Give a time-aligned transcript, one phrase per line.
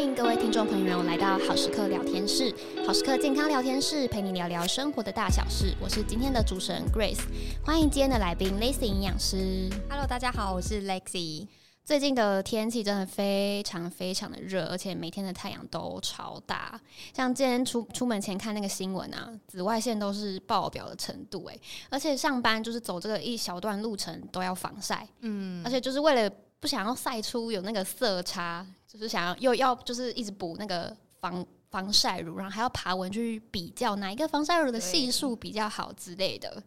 [0.00, 2.54] 迎各位听众朋友来到好时刻聊天室，
[2.86, 5.74] 好时刻健康聊天室陪你聊聊生活的大小事。
[5.78, 7.20] 我是今天的主持人 Grace，
[7.62, 9.68] 欢迎今天的来宾 Lacy 营养师。
[9.90, 11.46] Hello，大家好，我是 Lexy。
[11.84, 16.80] 最近的天气真的非常非常的热，而且每天的太阳都超大。
[17.14, 21.60] 像今天出出门前看那个新闻啊，紫外线都是爆表的程度诶，
[21.90, 36.62] 而且上班就是走这个一小段路程都要防晒，嗯，而且就是为了不想要晒出有那个色差，就是想要又要就是一直补那个防防晒乳，然后还要爬文去比较哪一个防晒乳的系数比较好之类的。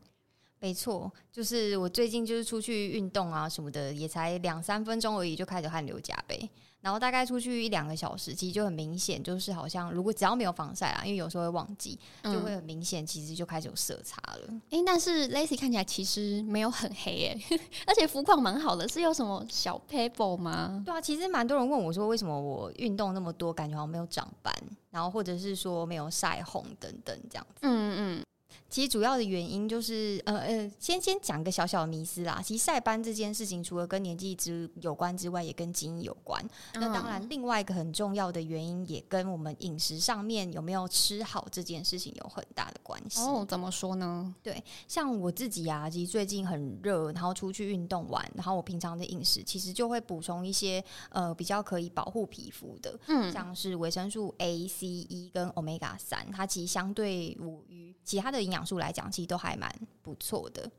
[0.59, 6.49] 没错，就是我最近就是出去运动啊什么的，也才两三分钟而已，就开始汗流浃背。
[6.83, 14.53] 然后大概出去一两个小时，其实就很明显，就是好像如果只要没有防晒啊，因为有时候会忘记，就会很明显，其实就开始有色差了。
[14.71, 17.41] 诶、欸，但是 Lacy 看起来其实没有很黑诶，
[17.88, 20.83] 而且肤况蛮好的，是有什么小 pebble 吗？
[20.85, 24.53] 对啊，其实蛮多人问我说，为什么我运动那么多，感觉好像没有长斑，
[24.91, 27.61] 然后或者是说没有晒红等等这样子。
[27.61, 28.23] 嗯嗯。
[28.69, 32.41] 其实主要的原因就是，呃呃，先先讲个小小的迷思啦。
[32.43, 36.43] 其实晒斑这件事情，除了跟年纪之有关之外，也跟基因有关。
[36.73, 36.81] 嗯。
[36.81, 43.21] 那当然，另外一个很重要的原因，也跟我们饮食上面有没有吃好这件事情有很大的关系。
[43.21, 44.33] 哦，怎么说呢？
[44.41, 57.37] 对，像我自己啊，其实最近很热，然后出去运动完，然后我平常的饮食其实就会补充一些呃比较可以保护皮肤的，嗯，像是维生素 A、C、E 跟 Omega 三，它其实相对
[57.69, 58.66] 于其他的营养。
[58.66, 59.69] 素来讲，其实都还蛮
[60.02, 60.72] 不错的。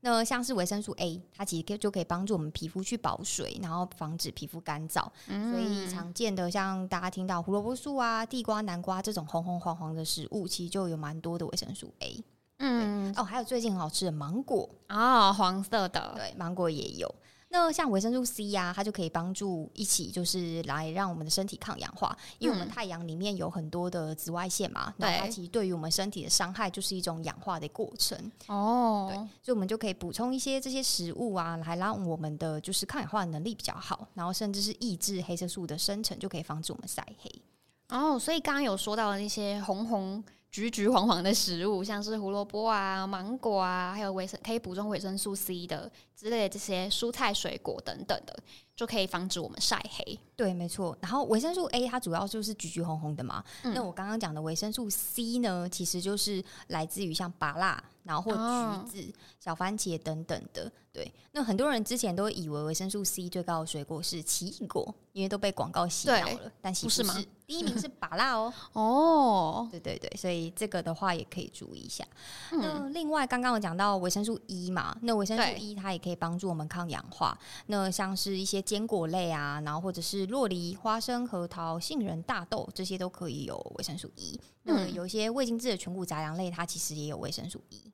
[0.00, 5.06] 那像是维生素 A，它其实可就可以帮助我们皮肤去保水，然后防止皮肤干燥。
[5.28, 5.50] 嗯。
[5.52, 12.24] 所以常见的像大家听到胡萝卜素啊、地瓜、南瓜这种红红黄黄的食物，其实就有蛮多的维生素 A。
[12.58, 13.14] 嗯。
[13.16, 17.14] 哦，还有最近很好吃的芒果啊，哦，黄色的，对，芒果也有。
[17.52, 29.06] 那像维生素 C 呀、啊，它就可以帮助一起，就是来让我们的身体抗氧化，因为我们太阳里面有很多的紫外线嘛，那、嗯、它其实对于我们身体的伤害就是一种氧化的过程哦。
[29.10, 37.30] 对，所以我们就可以补充一些这些食物啊，来让我们的就是抗氧化的能力比较好，然后甚至是抑制黑色素的生成，就可以防止我们晒黑。
[37.90, 40.24] 哦，所以刚刚有说到的那些红红。
[40.52, 48.38] 橘橘黄黄的食物，像是胡萝卜啊、芒果啊，还有维生可以补充维生素 C 的之类的这些蔬菜水果等等的，
[48.76, 50.18] 就可以防止我们晒黑。
[50.36, 50.94] 对，没错。
[51.00, 53.42] 然后维生素 A 它主要就是橘橘红红的嘛。
[53.62, 60.70] 嗯、那我刚刚讲的维生素 C 呢，其实就是来自于像芭辣，然后或橘子、哦、小番茄等等的。
[60.92, 66.52] 对，那很多人之前都以为维生素 C 最高的水果是奇异果，因为都被广告洗脑了。
[66.60, 67.26] 但其实不是？
[67.46, 68.52] 第一名是芭乐哦。
[68.74, 72.06] 哦，对对对，所以这个的话也可以注意一下。
[72.50, 77.38] 嗯、那另外刚刚我讲到维生素 E 嘛，那维生素 E 它也可以帮助我们抗氧化。
[77.66, 84.38] 那像是一些坚果类啊，然后或者是洛梨、花生、核桃、杏仁、大豆这些都可以有维生素 E。
[84.64, 87.91] 那有一些未精制的全谷杂粮类，它其实也有维生素 E。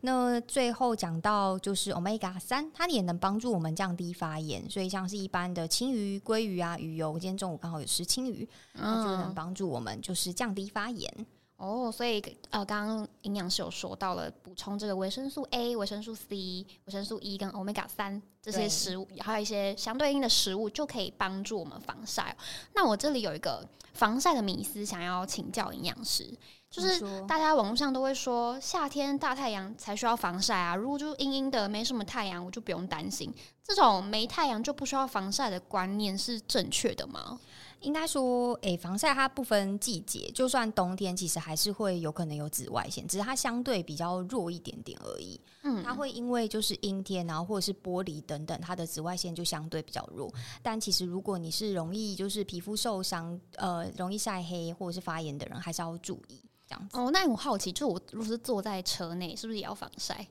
[0.00, 11.26] 那最后讲到就是 Omega 三，它也能帮助我们降低发炎，所以像是一般的青鱼、鲑鱼啊、鱼油，今天中午刚好有吃青鱼，它就能帮助我们就是降低发炎。
[11.60, 22.34] 哦，所以呃，刚刚营养师有说到了补充这个维生素 A、维生素 C、维生素 E 跟 Omega 三这些食物，还有一些相对应的食物，就可以帮助我们防晒。
[22.74, 23.62] 那我这里有一个
[23.92, 26.34] 防晒的迷思，想要请教营养师。
[26.70, 33.30] 就是大家网络上都会说，夏天大太阳才需要防晒啊，如果就阴阴的没什么太阳，我就不用担心。
[33.62, 37.38] 这种没太阳就不需要防晒的观念是正确的吗？
[37.80, 45.40] 应该说，诶、欸，防晒它不分季节，就算冬天，其实还是会有可能有紫外线，只是它相对比较弱一点点而已。
[45.62, 50.32] 嗯，它会因为就是阴天，然后或者是玻璃等等，它的紫外线就相对比较弱。
[50.62, 56.98] 但其实如果你是容易就是皮肤受伤，呃，容易晒黑或者是发炎的人，还是要注意这样子。
[56.98, 60.26] 哦，那我好奇，就我如果是坐在车内，是不是也要防晒？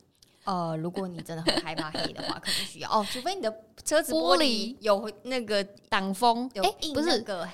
[0.45, 3.05] 呃，如果你真的很害怕黑的话，可能需要哦。
[3.11, 3.53] 除非你的
[3.83, 7.47] 车子玻璃有那个挡风，有印那个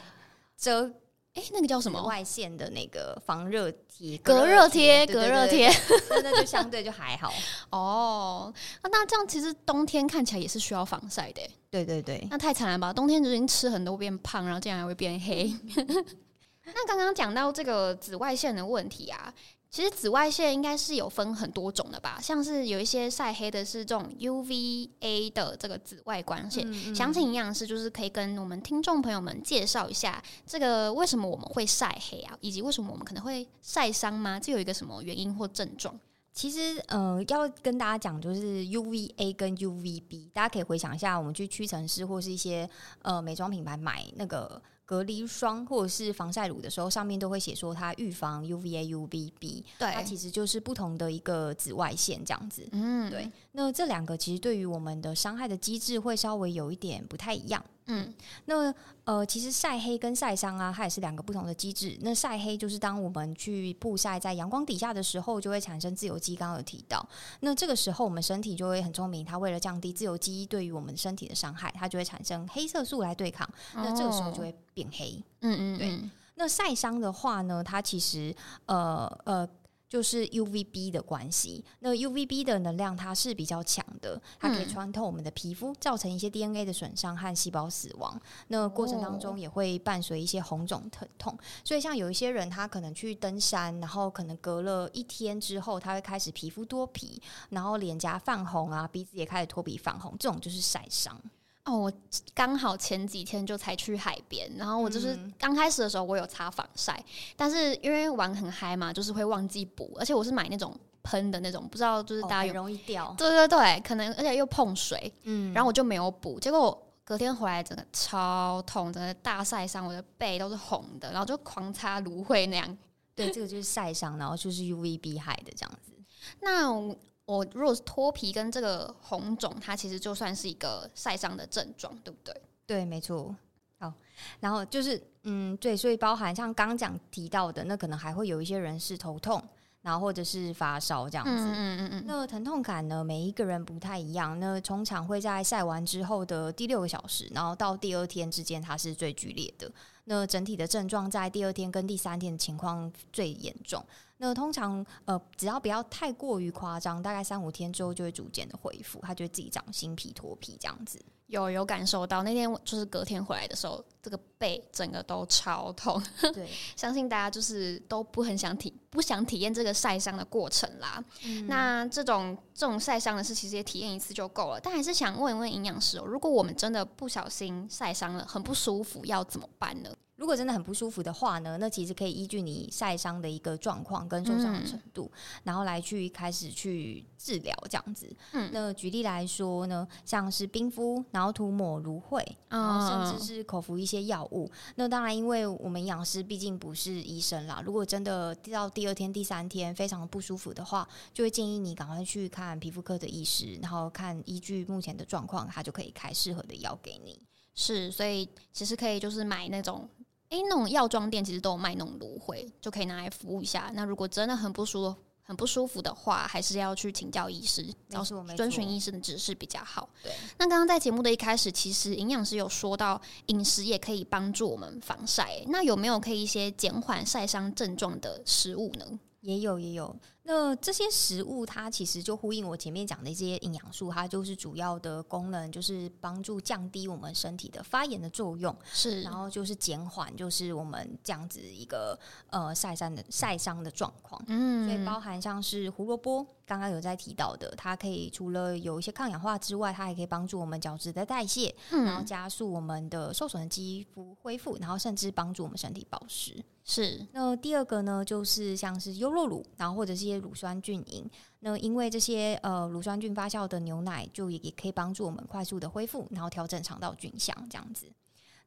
[0.56, 0.88] 遮，
[1.34, 2.02] 哎、欸，那个叫什么？
[2.04, 5.70] 外线的那个防热贴、隔热贴、隔热贴，
[6.10, 7.34] 那就相对就还好。
[7.72, 11.42] 哦，那这样其实冬天看起来也是需要防晒的。
[11.70, 12.94] 对对对，那太惨了吧？
[12.94, 15.54] 冬天就已经吃很多变胖，然后竟然还会变黑。
[16.68, 19.32] 那刚刚讲到这个紫外线的问题啊，
[19.76, 22.18] 其实紫外线应该是有分很多种的吧？
[22.22, 26.66] 像是有一些晒黑的是这种 UVA 的这个紫外光线。
[26.66, 26.96] 嗯嗯。
[26.96, 34.40] 想请营养师就是可以跟我们听众朋友们介绍一下，这个为什么我们会晒黑啊，以及为什么我们可能会晒伤吗？
[34.40, 36.00] 这有一个什么原因或症状？
[36.32, 42.70] 其实，呃，要跟大家讲，就是 UVA 跟 UVB，大家可以回想一下，我们去屈臣氏或是一些
[43.02, 52.68] 呃美妆品牌买那个隔离霜或者是防晒乳的时候，上面都会写说它预防 UVA、UVB，对，它其实就是不同的一个紫外线这样子。
[52.72, 53.30] 嗯，对。
[53.52, 57.64] 那这两个其实对于我们的伤害的机制会稍微有一点不太一样。
[57.88, 58.12] 嗯，
[58.46, 58.74] 那
[59.04, 61.96] 呃，其实晒黑跟晒伤啊，它也是两个不同的机制。
[62.02, 66.36] 那晒黑就是当我们去曝晒在阳光底下的时候，就会产生自由基。
[66.36, 67.08] 刚刚有提到，
[67.42, 73.48] 那这个时候我们身体就会很聪明，它为了降低自由基对于我们身体的伤害，它就会产生黑色素来对抗。
[73.76, 75.24] 那这个时候就会变黑。
[75.42, 76.10] 嗯嗯，对。
[76.34, 78.36] 那晒伤的话呢，它其实
[78.66, 79.48] 呃呃。
[79.88, 88.20] 就是 UVB 的关系，那 UVB 的能量它是比较强的，它可以穿透我们的皮肤，造成一些 DNA 的损伤和细胞死亡。
[88.48, 91.38] 那过程当中也会伴随一些红肿疼痛。
[91.64, 101.22] 所以像有一些人，他可能去登山，然后可能隔了一天之后，他会开始皮肤脱皮，然后脸颊泛红啊，鼻子也开始脱皮泛红，这种就是晒伤。
[101.66, 101.94] 哦，我
[102.36, 107.04] 刚好前几天就才去海边，然后我就是刚开始的时候我有擦防晒，
[107.36, 122.78] 但是因为玩很嗨嘛，就是会忘记补，而且我是买那种喷的那种，不知道就是大家有、哦、容易掉，对对对，可能而且又碰水，嗯，然后我就没有补，结果我隔天回来整个超痛，整个大晒伤，我的背都是红的，然后就狂擦芦荟那样，
[123.16, 125.94] 对，这个就是晒伤，然后就是 UVB 害的这样子，
[126.42, 126.96] 那。
[127.26, 132.42] 我如果是脱皮跟这个红肿，它其实就算是一个晒伤的症状，对不对？
[132.68, 133.36] 对，没错。
[133.80, 133.92] 好，
[134.40, 139.44] 然后就是，嗯，对，所以包含像刚讲提到的，那可能还会有一些人是头痛，
[139.82, 141.32] 然后或者是发烧这样子。
[141.32, 142.04] 嗯嗯嗯嗯。
[142.06, 144.40] 那疼痛感呢，每一个人不太一样。
[144.40, 149.72] 那通常会在晒完之后的第六个小时，然后到第二天之间，它是最剧烈的。
[150.06, 153.84] 那整体的症状在第二天跟第三天的情况最严重。
[154.18, 160.98] 那通常呃，只要不要太过于夸张，大概三五天之后就会逐渐的恢复，它就会自己长新皮脱皮这样子。
[161.28, 166.02] 有有感受到，那天就是隔天回来的时候，这个背整个都超痛。
[166.34, 171.04] 对，相信大家就是都不很想体不想体验这个晒伤的过程啦。
[171.26, 174.60] 嗯、那这种这种晒伤的事，其实也体验一次就够了。
[174.62, 179.90] 但还是想问一问营养师哦，如果我们真的不小心晒伤了，很不舒服，要怎么办呢？
[180.18, 188.10] 如果真的很不舒服的话呢，那其实可以依据你晒伤的一个状况跟受伤的程度，嗯、然后来去开始去治疗这样子。
[188.32, 194.46] 嗯，那举例来说呢，像是冰敷，然后涂抹芦荟，然后甚至是口服一些药物。
[194.46, 207.20] 嗯、那当然，因为我们营养师毕竟不是医生啦，如果真的到第二天、第三天非常不舒服的话，就会建议你赶快去看皮肤科的医师，然后看依据目前的状况，他就可以开适合的药给你。
[207.54, 209.90] 是，所以其实可以就是买那种。
[210.36, 213.72] 诶，那种药妆店其实都有卖那种芦荟，就可以拿来敷一下。
[213.74, 219.90] 那如果真的很不舒服、很不舒服的话，还是要去请教医师，然后遵循医生的指示比较好。
[220.04, 220.12] 对。
[220.38, 225.42] 那刚刚在节目的一开始，其实营养师有说到饮食也可以帮助我们防晒。
[225.48, 229.00] 那有没有可以一些减缓晒伤症状的食物呢？
[229.22, 229.96] 也有，也有。
[230.28, 241.98] 那这些食物，它其实就呼应我前面讲的一些营养素，它就是主要的功能，就是帮助降低我们身体的发炎的作用，是，然后就是减缓，就是我们这样子一个
[242.32, 244.20] 呃晒伤的晒伤的状况。
[244.28, 256.44] 嗯，所以包含像是胡萝卜，刚刚有在提到的，它可以除了有一些抗氧化之外，它还可以帮助我们角质的代谢，嗯，然后加速我们的受损的肌肤恢复，然后甚至帮助我们身体保湿。
[256.68, 257.06] 是。
[257.12, 267.92] 那第二个呢，就是像是优酪乳，然后或者是一些乳酸菌饮，那因为这些呃乳酸菌发酵的牛奶，就也也可以帮助我们快速的恢复，然后调整肠道菌相这样子。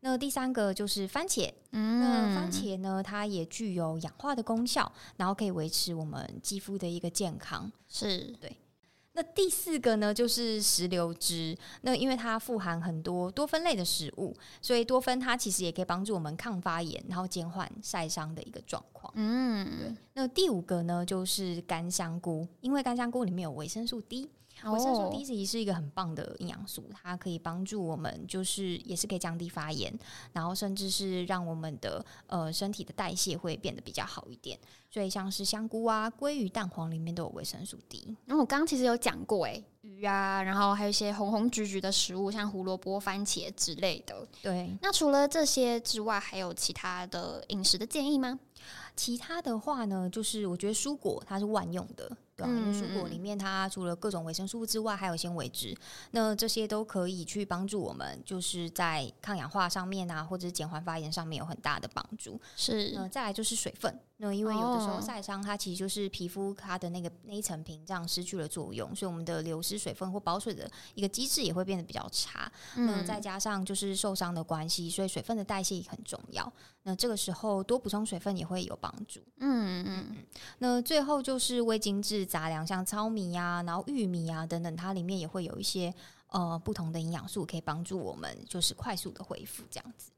[0.01, 8.37] 那第三个就是番茄，嗯，那番茄呢，它也具有氧化的功效，然后可以维持我们肌肤的一个健康，是。
[8.41, 8.57] 对。
[9.19, 11.59] 那第四个呢，就是石榴汁。
[11.81, 14.33] 那因为它富含很多多酚类的食物，
[14.63, 19.13] 所以多酚它其实也可以帮助我们抗发炎，然后减缓晒伤的一个状况。
[19.17, 19.97] 嗯，对。
[20.15, 24.31] 那第五个呢，就是干香菇，因为干香菇里面有维生素 D。
[24.65, 29.97] 维生素 D 其实是一个很棒的营养素，它可以帮助我们，就是也是可以降低发炎，
[30.33, 34.59] 然后甚至是让我们的呃身体的代谢会变得比较好一点。
[34.91, 38.17] 所以像是香菇啊、鲑鱼、蛋黄里面都有维生素 D。
[38.25, 44.27] 然后我刚刚其实有讲过，哎，鱼啊，然后还有一些红红橘橘的食物，像胡萝卜、番茄之类的。
[44.43, 44.75] 对。
[44.81, 48.39] 那除了这些之外，还有其他的饮食的建议吗？
[48.97, 52.11] 其他的话呢，就是我觉得蔬果它是万用的。
[52.39, 55.77] 对啊，因为蔬果里面它除了各种维生素之外，还有纤维质，
[56.13, 62.41] 那这些都可以去帮助我们，就是在抗氧化上面啊，或者是减缓发炎上面有很大的帮助。
[62.57, 72.51] 是，那再来就是水分，那因为有的时候晒伤，它其实就是皮肤它的那个那一层屏障失去了作用，所以我们的流失水分或保水的一个机制也会变得比较差。
[72.77, 76.53] 那再加上就是受伤的关系，所以水分的代谢也很重要。
[76.85, 79.21] 那这个时候多补充水分也会有帮助。
[79.41, 80.17] 嗯嗯嗯。
[80.59, 85.93] 那最后就是微精制杂粮，像糙米啊，然后玉米啊等等，它里面也会有一些
[86.29, 90.13] 呃不同的营养素，可以帮助我们就是快速的恢复这样子。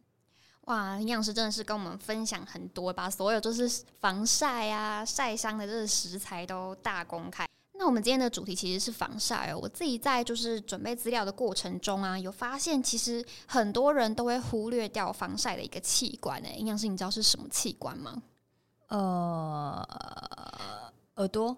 [0.64, 7.48] 哇，营养师真的是跟我们分享很多，把所有就是防晒啊、晒伤的这个食材都大公开。
[7.72, 9.58] 那我们今天的主题其实是防晒哦。
[9.60, 16.56] 我自己在就是准备资料的过程中啊，有发现其实很多人都会忽略掉防晒的一个器官诶。
[16.58, 18.22] 营养师，你知道是什么器官吗？
[18.88, 19.88] 呃，
[21.16, 21.56] 耳朵。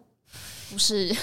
[0.73, 1.15] 不是，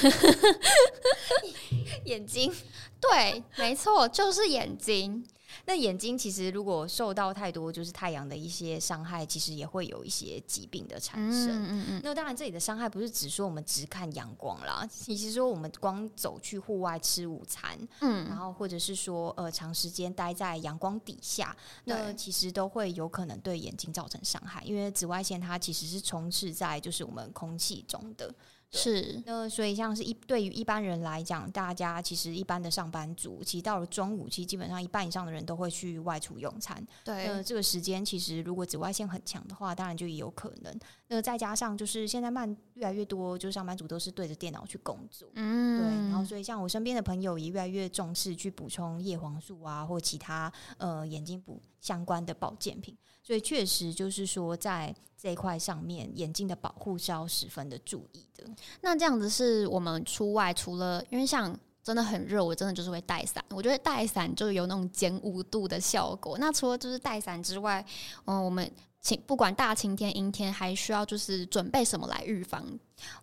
[2.06, 2.54] 眼睛，
[3.02, 5.26] 对，没错，就是眼睛。
[5.66, 11.50] 那眼睛其实如果受到太多就是太阳的一些伤害，其实也会有一些疾病的产生。
[11.50, 12.02] 嗯嗯嗯。
[12.04, 28.34] 那当然，这里的伤害不是只说我们只看阳光啦，其实说我们光走去户外吃午餐，嗯，然后或者是说呃长时间待在阳光底下，那其实都会有可能对眼睛造成伤害，因为紫外线它其实是充斥在就是我们空气中的。
[28.72, 36.86] 是，那所以像是一对于一般人来讲，大家其实一般的上班族，其实到了中午，其实基本上一半以上的人都会去外出用餐。
[37.04, 40.80] 对，那这个时间其实如果紫外线很强的话，当然就也有可能。
[41.10, 45.28] 那再加上就是现在慢越来越多，就是上班族都是对着电脑去工作。
[45.34, 45.88] 嗯，对。
[46.10, 52.96] 然后所以像我身边的朋友也越来越重视去补充叶黄素啊，或其他呃眼睛补相关的保健品。
[53.22, 54.96] 所以确实就是说在。
[55.22, 58.46] 这一块上面，眼睛的保护是要十分的注意的。
[58.80, 63.44] 那这样子是我们出外，除了因为像真的很热，我真的就是会带伞。
[63.50, 66.38] 我觉得带伞就有那种减五度的效果。
[66.38, 67.86] 那除了就是带伞之外，
[68.28, 68.72] 嗯，我们
[69.02, 72.66] 晴不管大晴天、阴天，还需要就是准备什么来预防？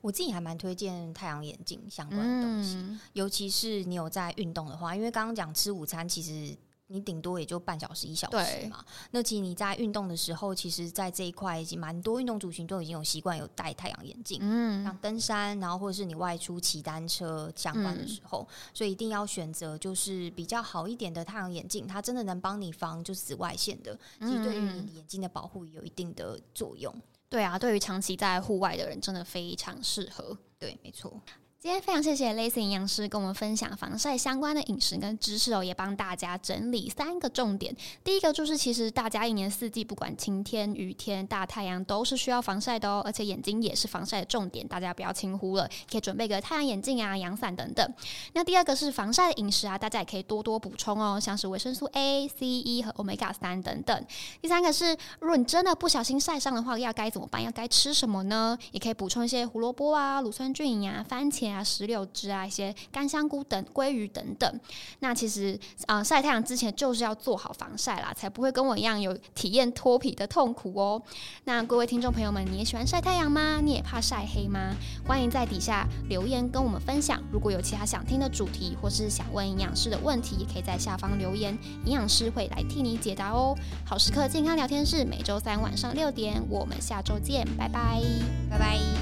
[0.01, 6.57] 我自己还蛮推荐太阳眼镜相关的东西，嗯、尤其是你有在运动的话，因为刚刚讲吃午餐，其实。
[6.89, 8.85] 你顶多也就半小时一小时嘛。
[9.11, 26.95] 那其实你在运动的时候，其实，在这一块已经蛮多运动族群都已经有习惯有戴太阳眼镜，嗯，像登山，然后或者是你外出骑单车相关的时候，嗯、所以一定要选择就是比较好一点的太阳眼镜，它真的能帮你防就是紫外线的，其实对于你眼睛的保护有一定的作用。
[27.29, 30.39] 对啊，对于长期在户外的人，真的非常适合。
[30.59, 31.21] 对，没错。
[31.59, 37.75] 今天非常谢谢 Lacy 营养师跟我们分享防晒相关的饮食跟知识哦，也帮大家整理三个重点。
[38.05, 47.95] 第一个就是，其实大家一年四季不管晴天、雨天、大太阳都是需要防晒的哦，而且眼睛也是防晒的重点，大家不要轻忽了，可以准备个太阳眼镜啊、阳伞等等。
[48.35, 54.07] 那第二个是防晒的饮食啊，大家也可以多多补充哦，像是维生素 A、C、E 和 Omega 三等等。
[54.43, 57.43] 第三个是，如果你真的不小心晒伤的话，要该怎么办？
[57.43, 58.57] 要该吃什么呢？
[58.73, 61.56] 也可以补充一些胡萝卜啊、乳酸菌呀、番茄啊。
[61.57, 64.61] 啊，石榴汁啊，一些干香菇等、鲑鱼等等。
[65.01, 71.03] 那其实啊，晒太阳之前就是要做好防晒啦，才不会跟我一样有体验脱皮的痛苦哦。
[71.45, 73.61] 那各位听众朋友们，你也喜欢晒太阳吗？
[73.63, 74.75] 你也怕晒黑吗？
[75.07, 77.23] 欢迎在底下留言跟我们分享。
[77.33, 83.57] 如果有其他想听的主题，或是想问营养师的问题，也可以在下方留言，营养师会来替你解答哦。
[83.85, 88.03] 好时刻健康聊天室每周三晚上六点，我们下周见，拜拜，
[88.51, 88.96] 拜拜。